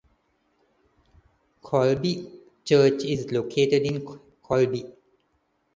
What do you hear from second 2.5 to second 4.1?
Church is located in